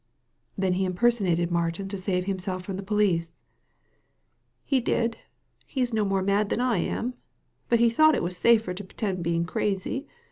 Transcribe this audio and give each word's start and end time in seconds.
''Then 0.59 0.73
he 0.73 0.85
impersonated 0.85 1.51
Martin 1.51 1.87
to 1.89 1.95
save 1.95 2.25
himself 2.25 2.63
from 2.63 2.75
the 2.75 2.81
police?" 2.81 3.37
"He 4.65 4.79
did; 4.81 5.17
he's 5.67 5.93
no 5.93 6.03
more 6.03 6.23
mad 6.23 6.49
than 6.49 6.59
I 6.59 6.79
am; 6.79 7.13
but 7.69 7.79
he 7.79 7.91
thought 7.91 8.15
it 8.15 8.23
was 8.23 8.35
safer 8.35 8.73
to 8.73 8.83
pretend 8.83 9.21
being 9.21 9.45
crazy. 9.45 10.07